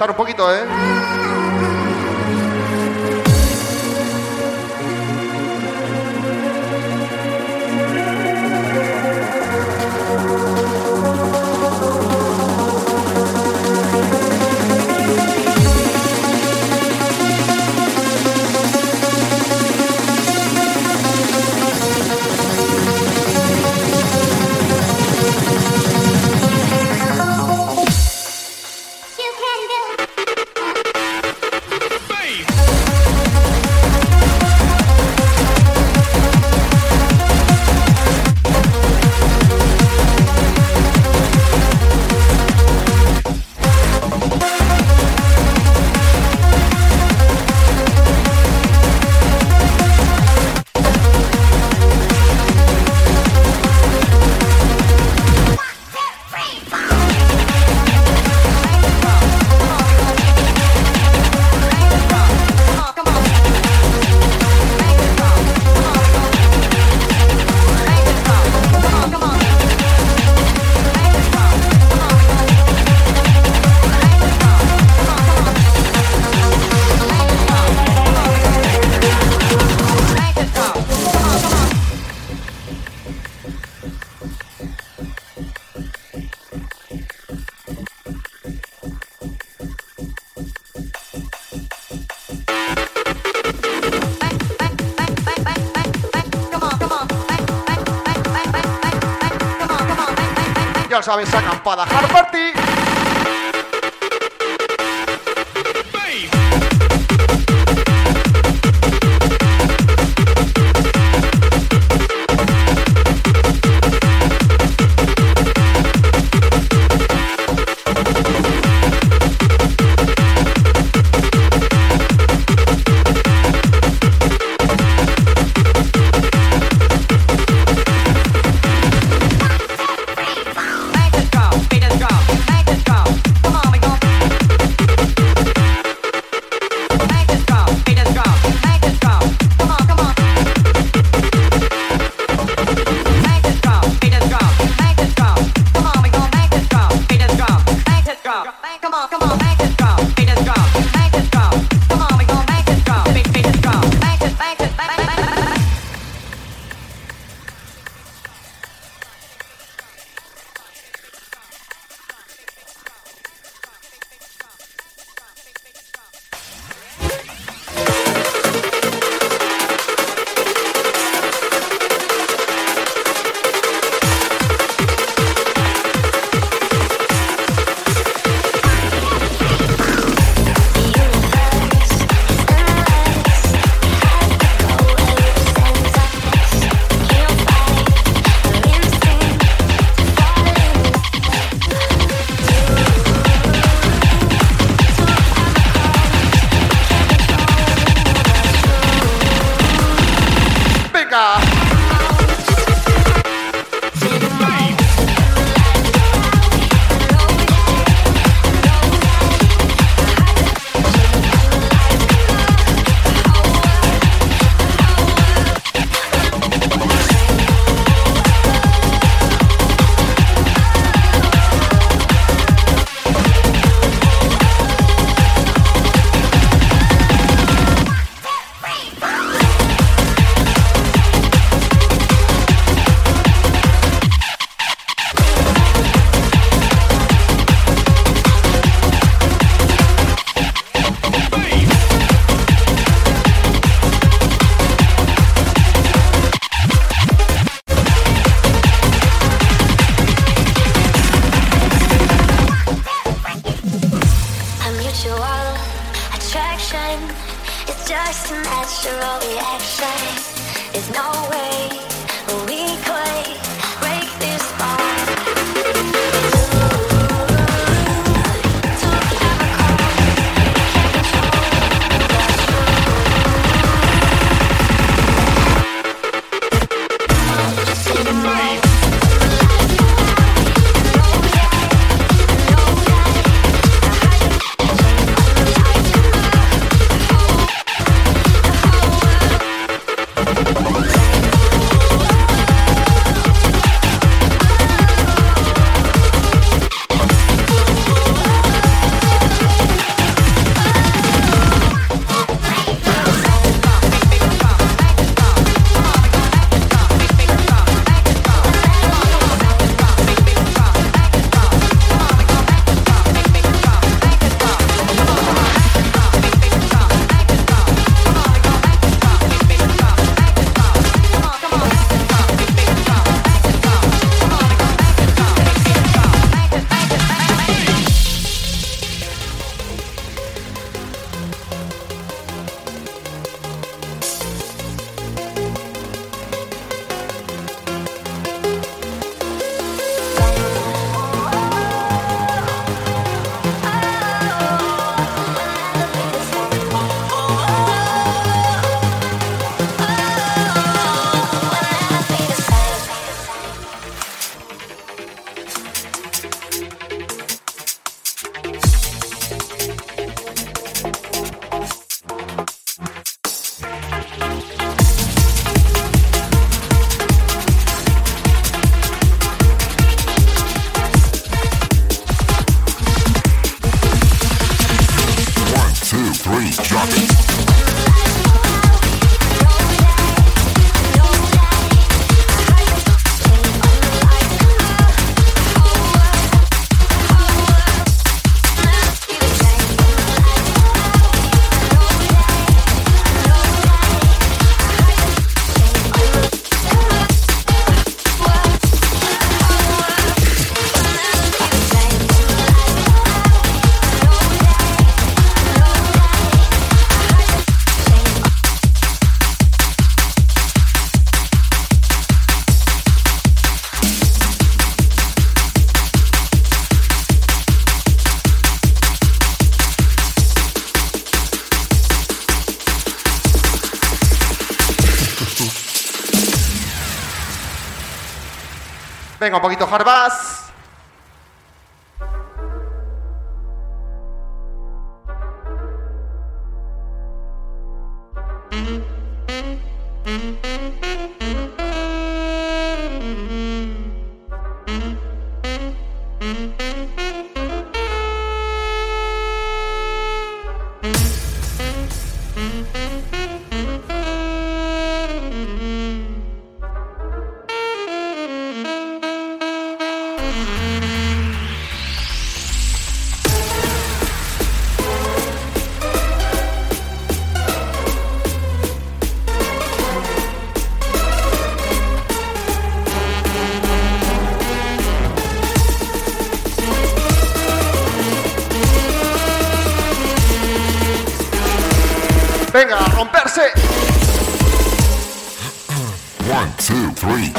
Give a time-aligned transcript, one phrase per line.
[0.00, 0.97] Un poquito, ¿eh?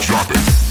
[0.10, 0.69] drop it.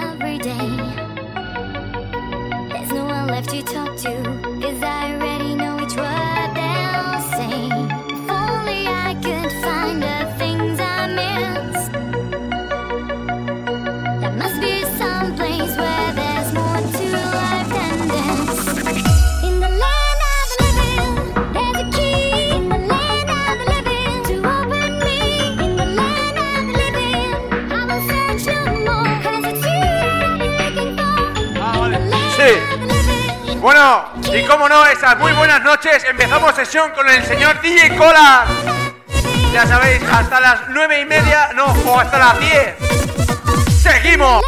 [0.00, 0.68] every day.
[2.70, 4.49] There's no one left to talk to.
[33.72, 36.02] Bueno, y como no, esas muy buenas noches.
[36.02, 38.44] Empezamos sesión con el señor DJ Cola.
[39.52, 42.74] Ya sabéis, hasta las nueve y media, no, o hasta las 10.
[43.80, 44.42] ¡Seguimos!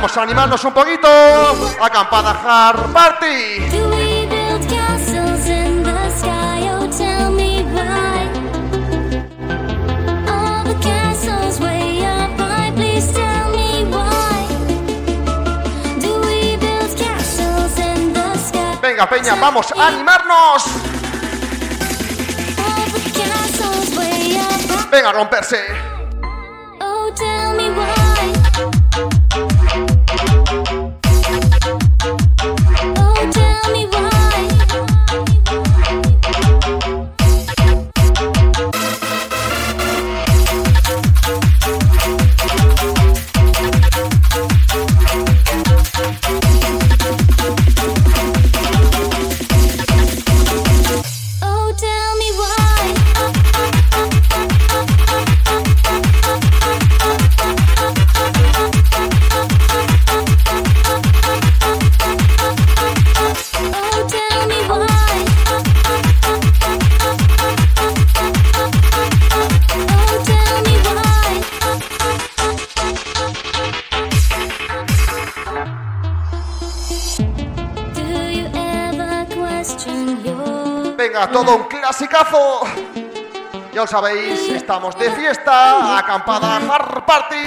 [0.00, 1.08] Vamos a animarnos un poquito.
[1.78, 3.58] Acampada Hard Party.
[18.80, 20.64] Venga, Peña, vamos a animarnos.
[24.90, 25.89] Venga, a romperse.
[83.90, 87.46] sabéis, estamos de fiesta, acampada Hard Party.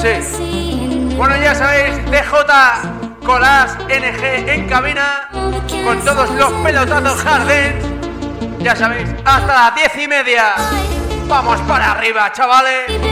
[0.00, 1.14] Sí.
[1.16, 2.22] Bueno, ya sabéis, DJ
[3.26, 5.28] Colás NG en cabina,
[5.84, 8.60] con todos los pelotazos jardín.
[8.60, 10.54] Ya sabéis, hasta las diez y media.
[11.26, 13.11] Vamos para arriba, chavales.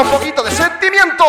[0.00, 1.24] Un poquito de sentimiento.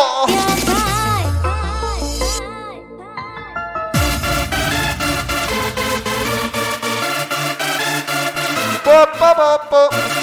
[8.84, 10.17] Po, po, po,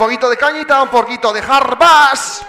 [0.00, 2.40] poquito de cañita, un poquito de harbas.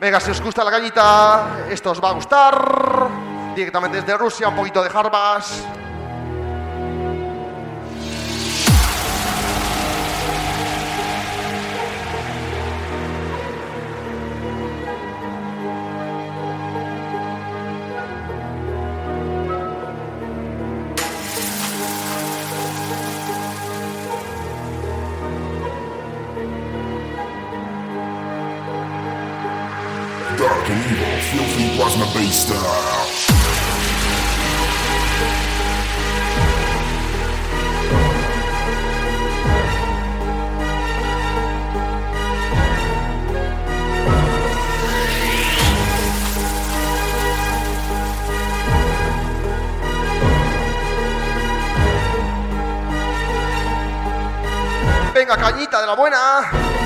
[0.00, 3.10] Venga, si os gusta la cañita, esto os va a gustar.
[3.54, 5.62] Directamente desde Rusia, un poquito de harbas.
[5.62, 5.83] Dark
[31.94, 32.94] plasma based style.
[55.14, 56.83] Venga, cañita de la buena.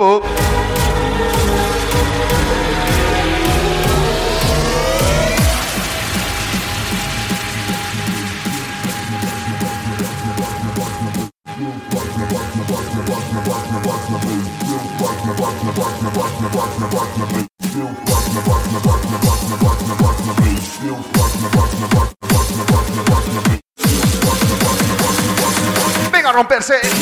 [0.00, 0.24] Pop.
[26.10, 26.99] Venga a romperse.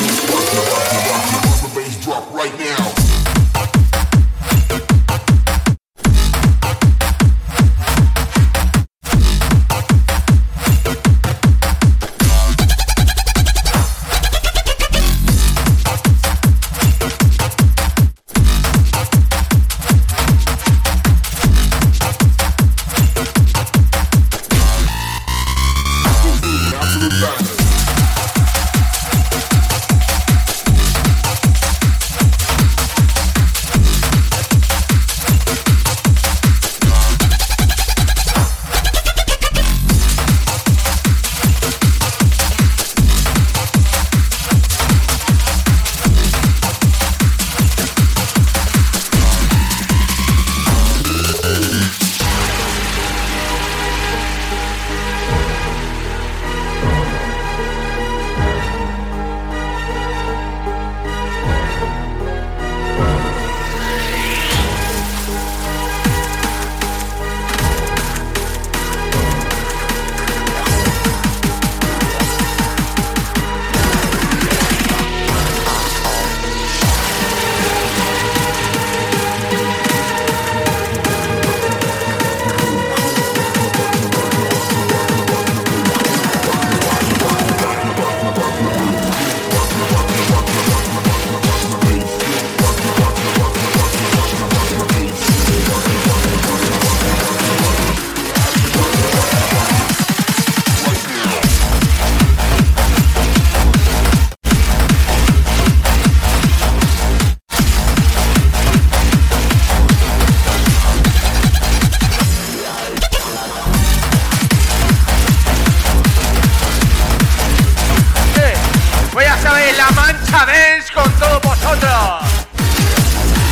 [120.09, 122.23] Mancha Dance con todos vosotros.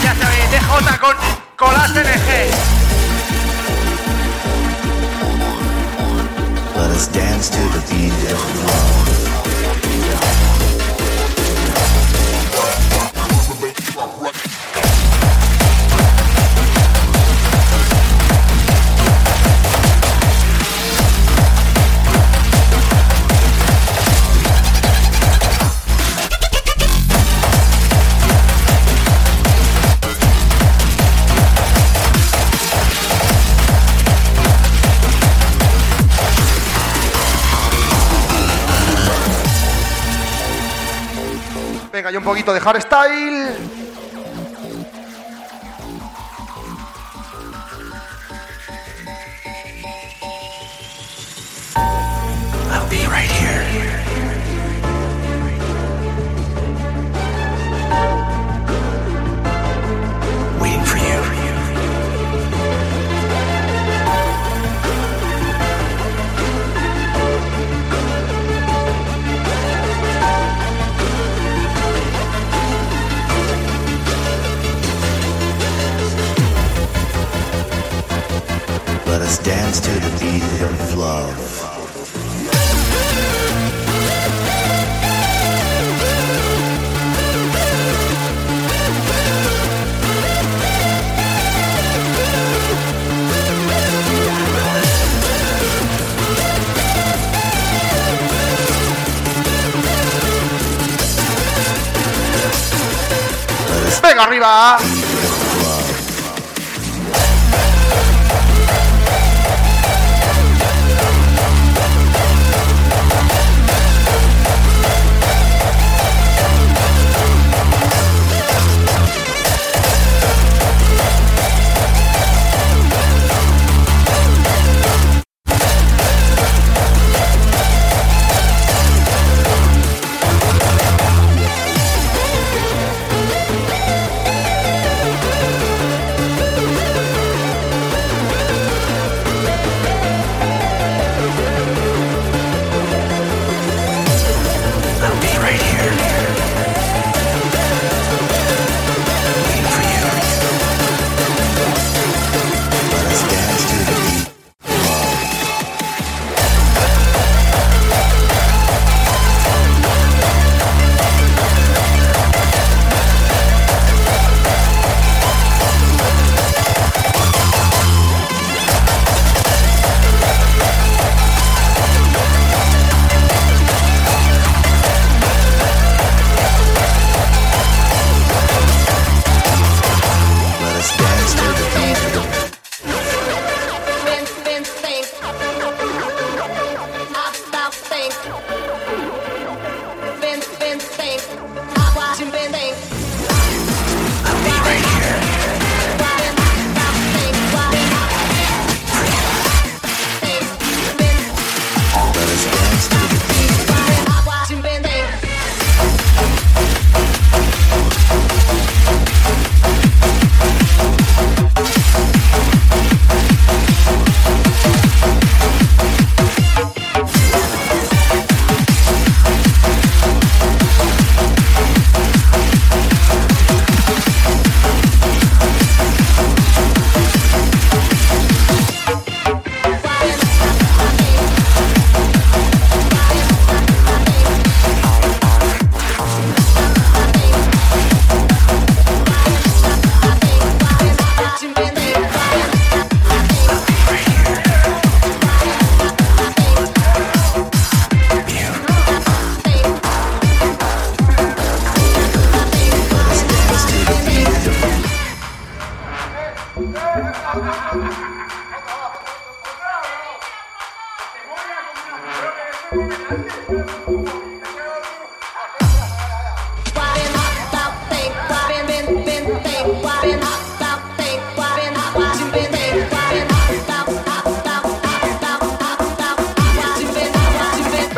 [0.02, 1.14] Ya sabéis, DJ con
[1.54, 2.50] Colas NG.
[6.76, 8.65] Let us dance to the beat.
[42.26, 43.75] poquito de hardstyle.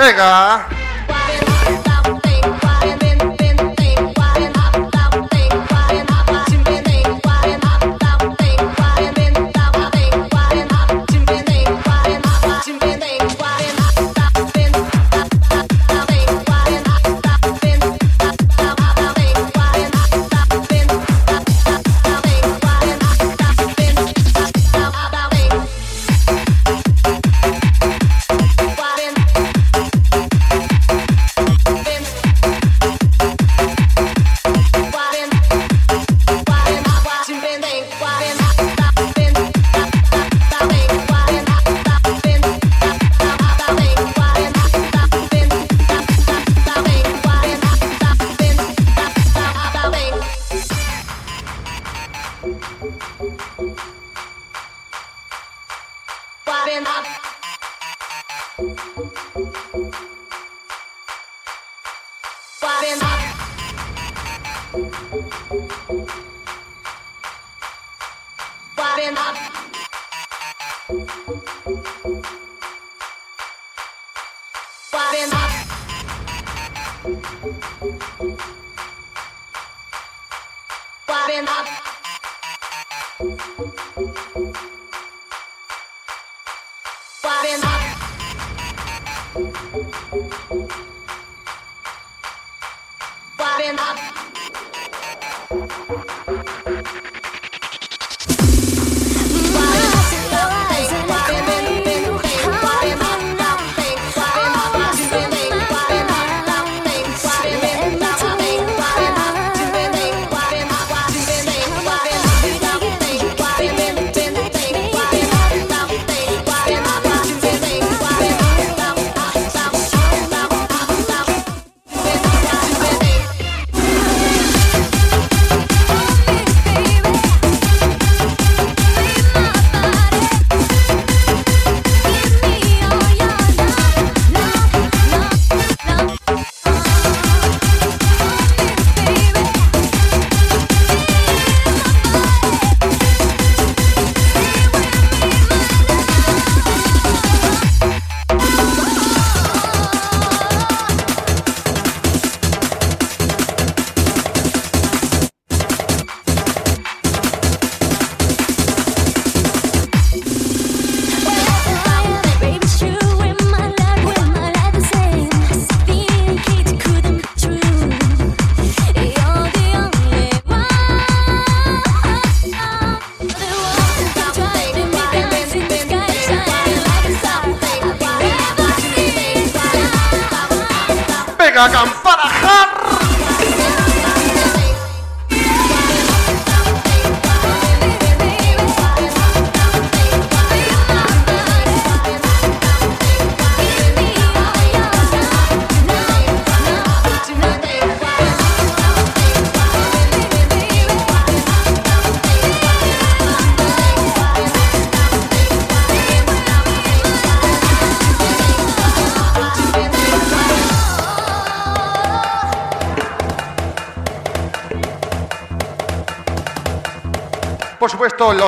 [0.01, 0.78] 那个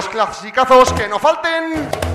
[0.00, 2.09] los clasicazos que no falten.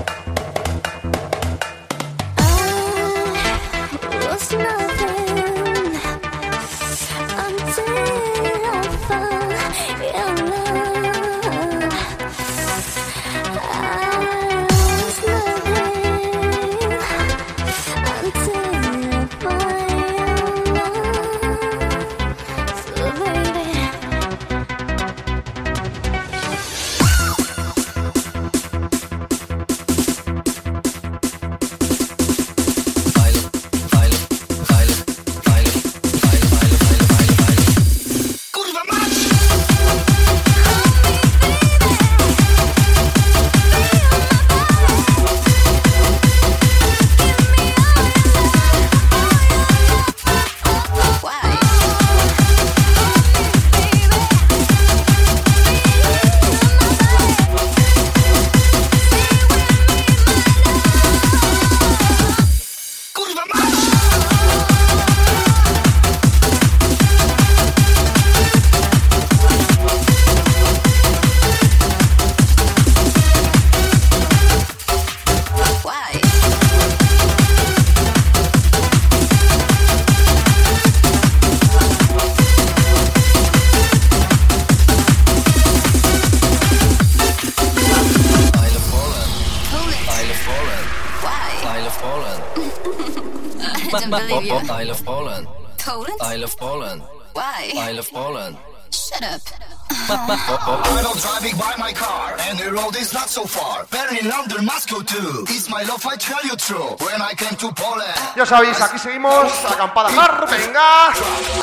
[94.28, 94.52] You.
[94.70, 95.46] I love Poland.
[95.78, 96.18] Poland?
[96.20, 97.02] I love Poland.
[97.32, 97.72] Why?
[97.76, 98.56] I love Poland.
[98.90, 99.40] Shut up.
[100.08, 103.86] I love driving by my car, and the road is not so far.
[103.90, 105.44] Berlin, London, Moscow too.
[105.48, 106.96] It's my love, I tell you true.
[107.06, 111.12] When I came to Poland, Ya sabéis, aquí seguimos, acampada hard, venga.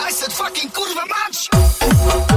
[0.08, 2.33] I said fucking kurwa mać!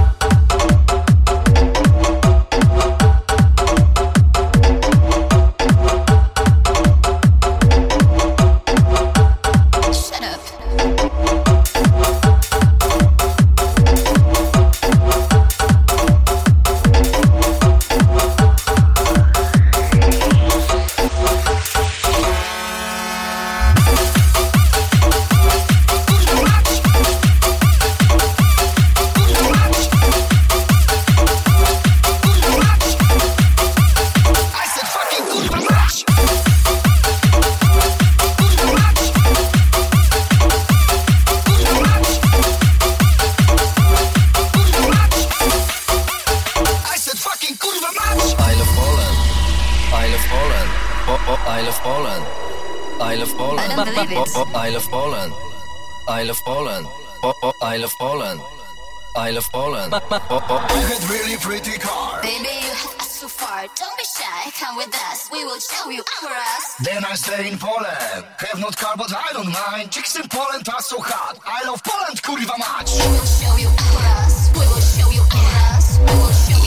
[59.36, 59.92] I love Poland.
[59.92, 62.22] You had really pretty car.
[62.22, 63.66] Baby, you have us so far.
[63.76, 65.28] Don't be shy, come with us.
[65.30, 66.76] We will show you our ass.
[66.82, 68.24] Then I stay in Poland.
[68.38, 69.90] Have not car, but I don't mind.
[69.90, 71.38] Chicks in Poland are so hot.
[71.44, 72.96] I love Poland, kurwa mać.
[72.96, 74.48] We will show you our ass.
[74.54, 75.98] We will show you our ass.
[75.98, 76.65] We will show you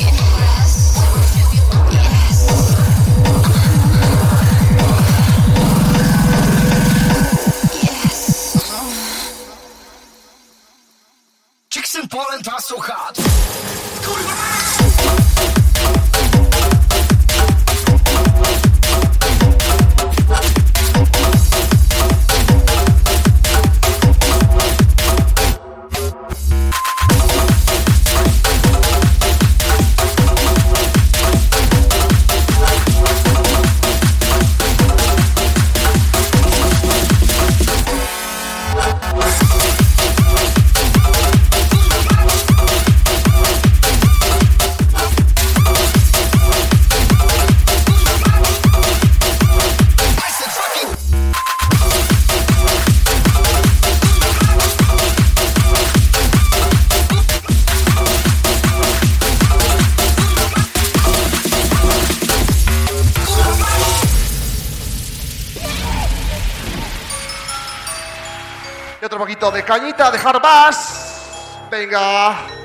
[69.70, 71.60] cañita, de jarbas.
[71.70, 72.32] Venga.
[72.32, 72.59] Venga.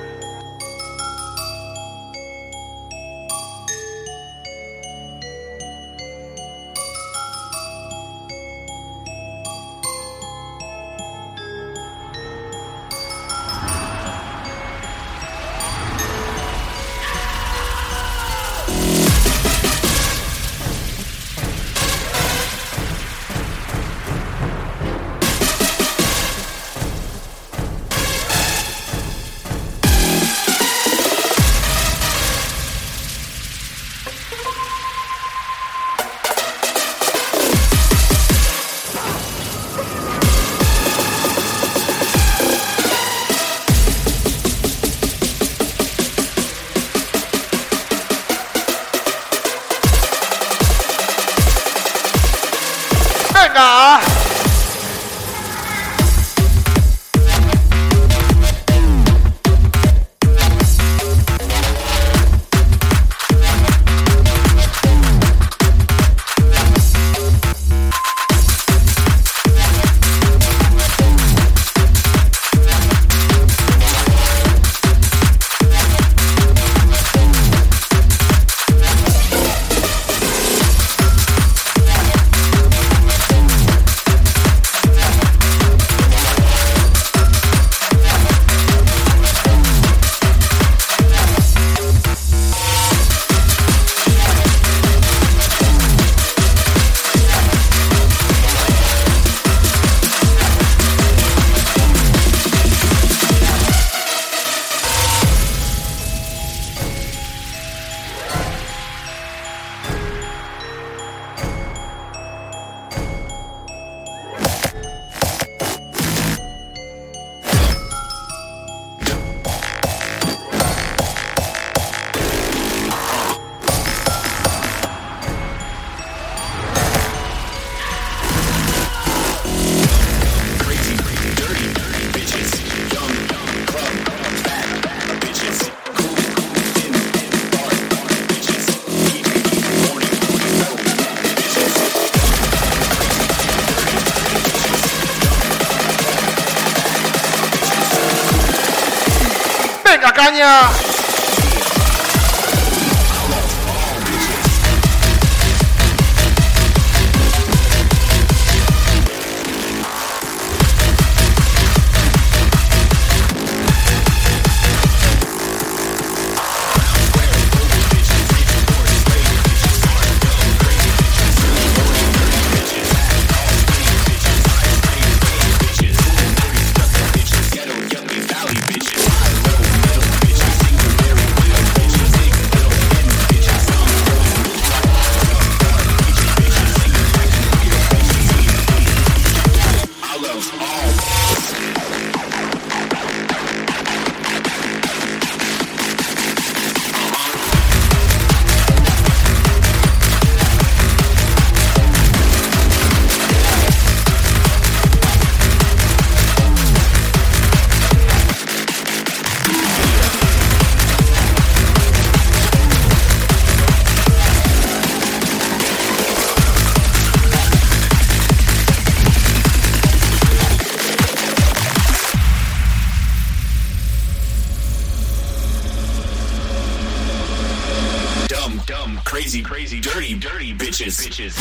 [231.05, 231.35] bitches.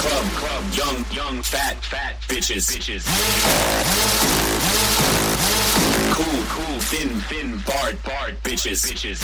[0.00, 2.66] Club, club, young, young, fat, fat bitches.
[2.74, 3.04] Bitches.
[6.14, 8.84] Cool, cool, thin, thin, barred, barred bitches.
[8.90, 9.22] Bitches.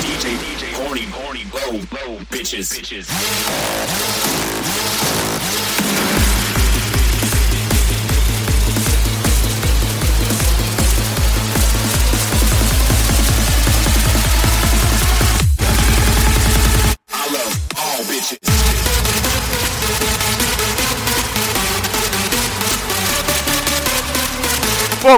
[0.00, 2.70] DJ, DJ, horny, horny, blow, blow bitches.
[2.72, 4.59] Bitches.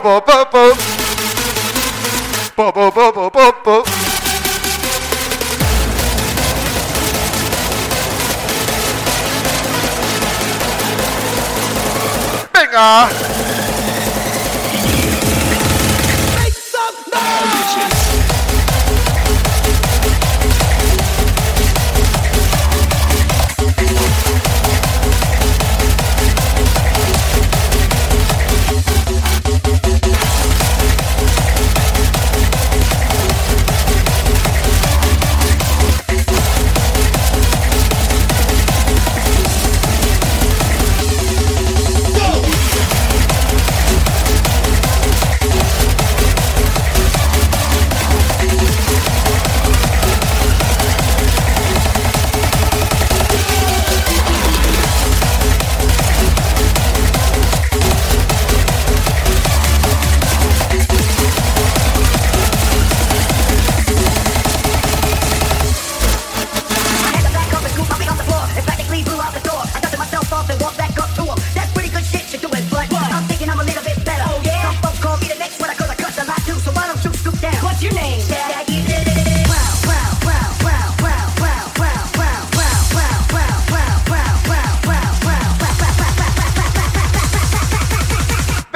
[0.01, 0.25] po po
[3.13, 3.82] po po po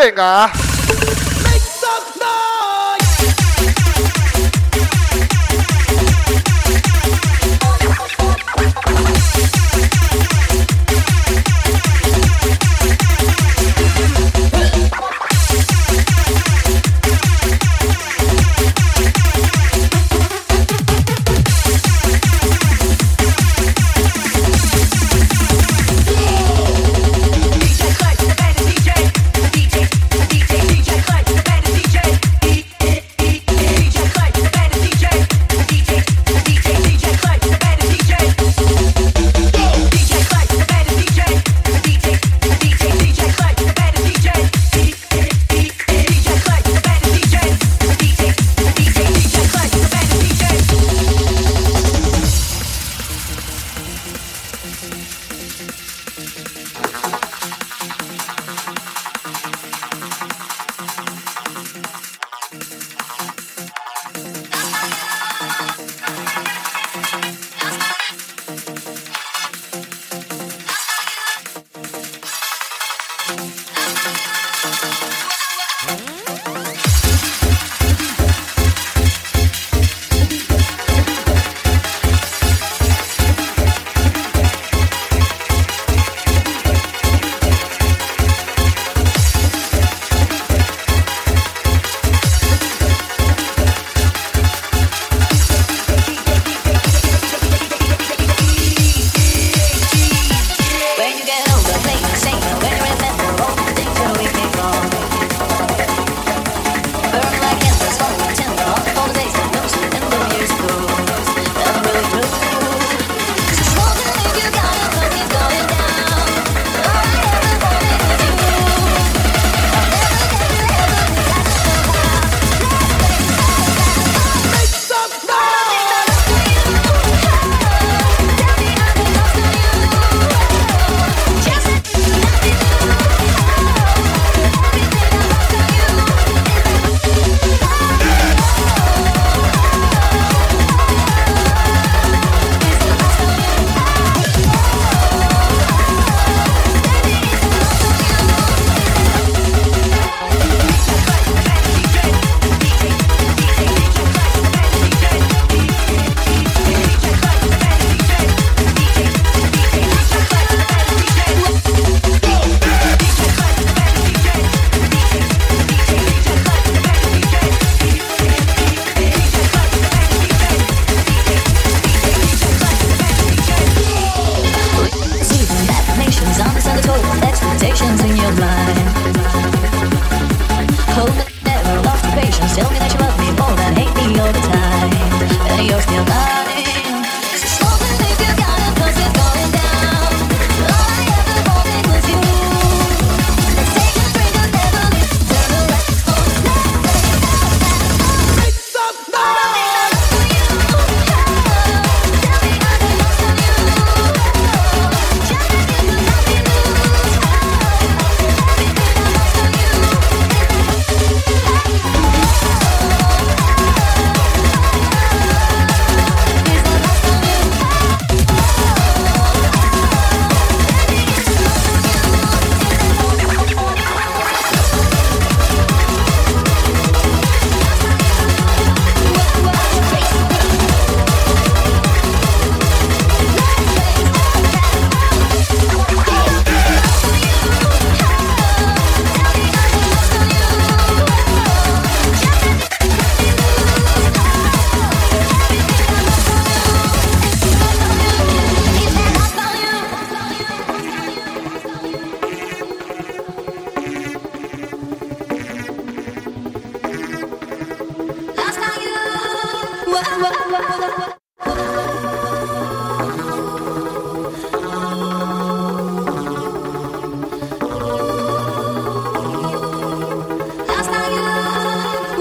[0.07, 0.66] 这啊。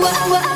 [0.06, 0.55] わわわ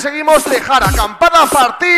[0.00, 1.89] seguimos dejar acampada partir.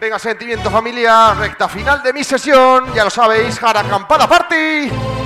[0.00, 5.19] Venga, sentimiento familia, recta final de mi sesión, ya lo sabéis, Jara Acampada Party.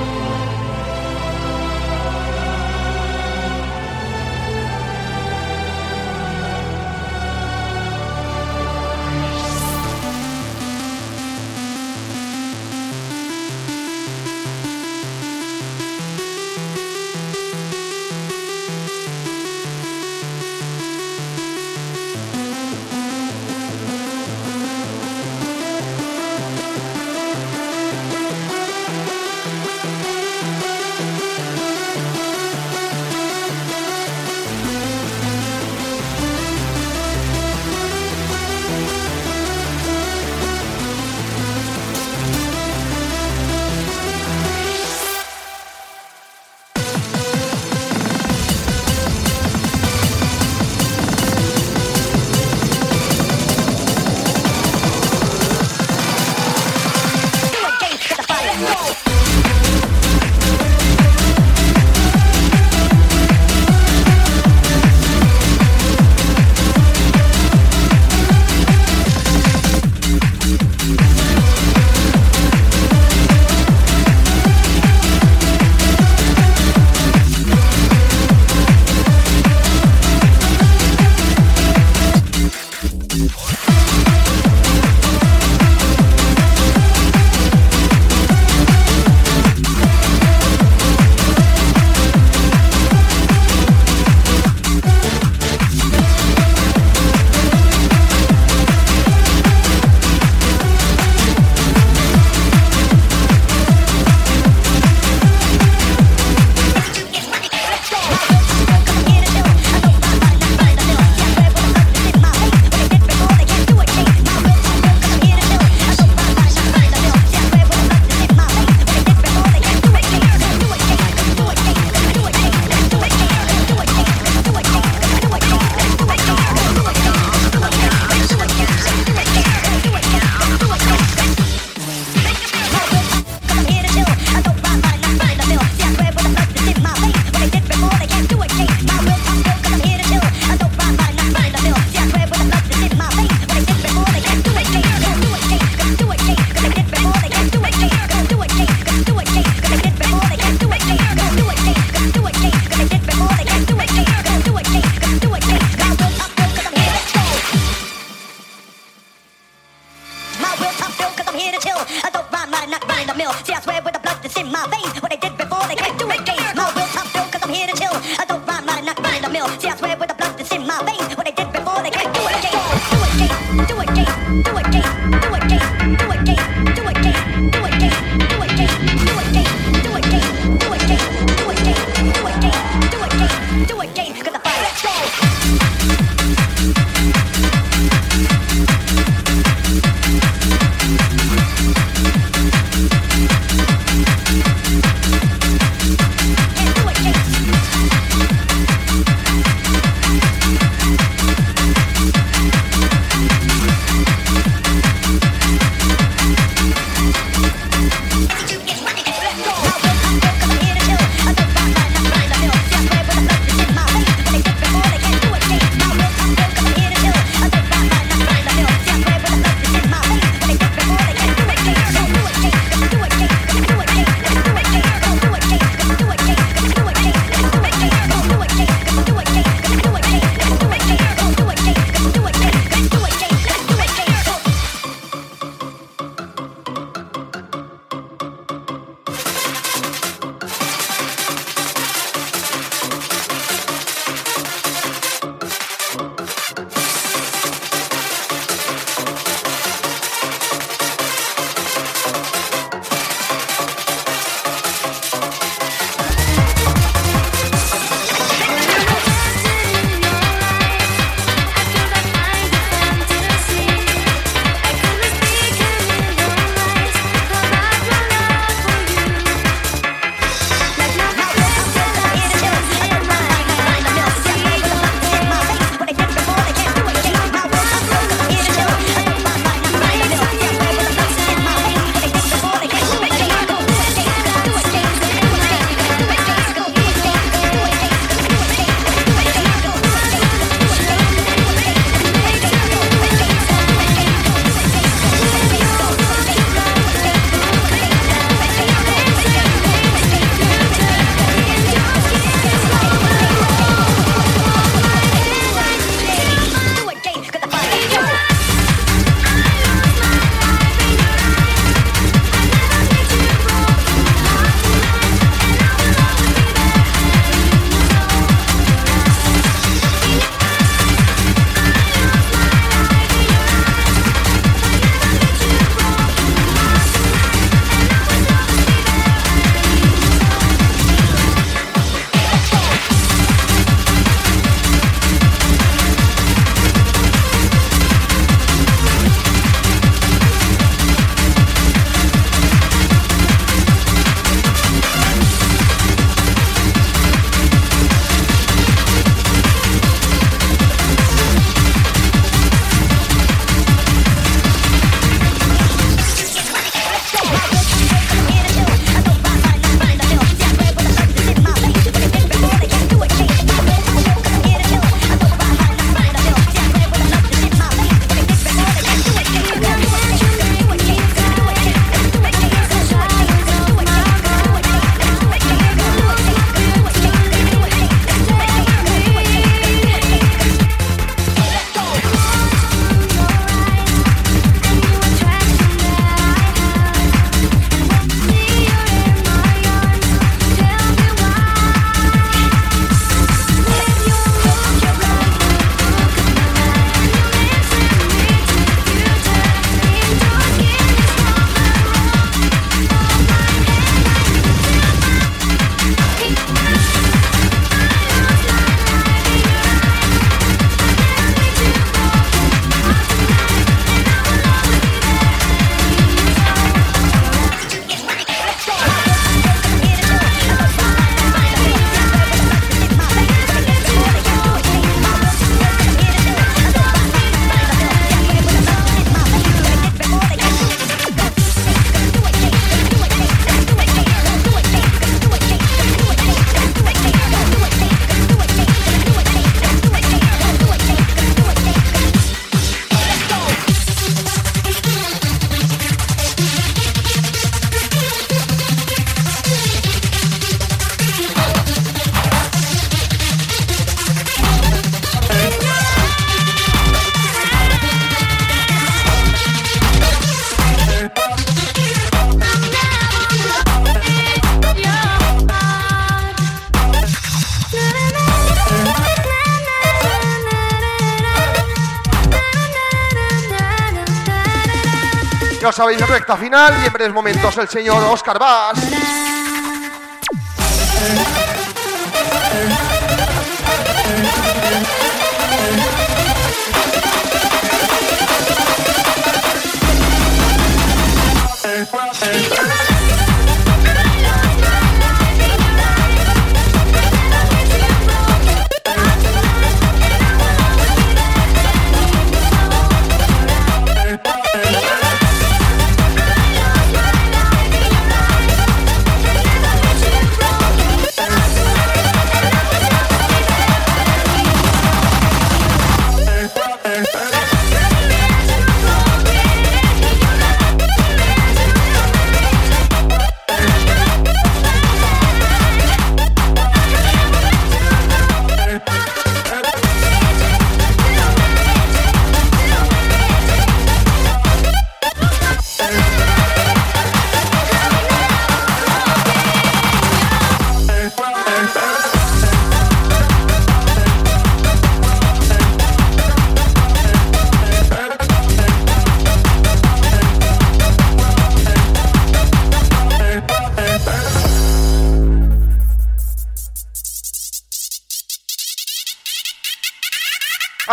[475.95, 478.79] en recta final y en breves momentos el señor Oscar Vaz.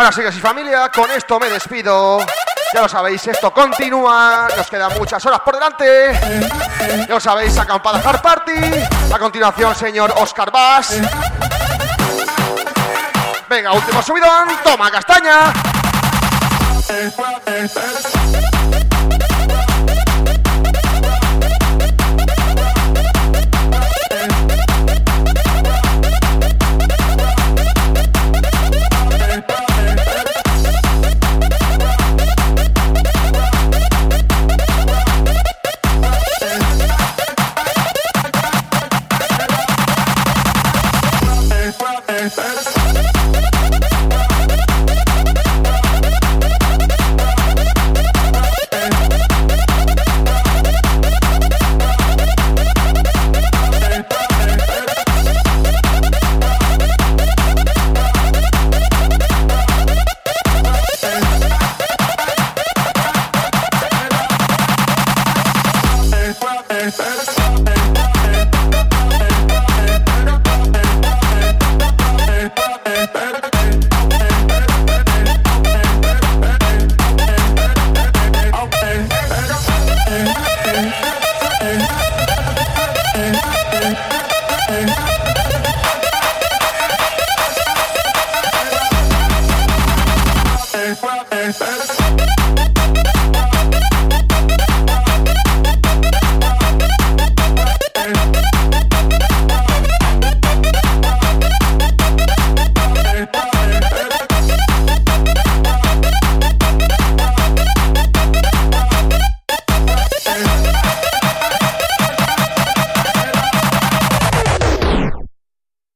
[0.02, 2.18] Ahora sí que sí, familia, con esto me despido.
[2.74, 6.18] Ya lo sabéis, esto continúa, nos quedan muchas horas por delante.
[7.06, 8.52] Ya lo sabéis, acampada Hard Party.
[9.14, 11.00] A continuación, señor Oscar Bass.
[13.48, 15.52] Venga, último subidón, toma castaña.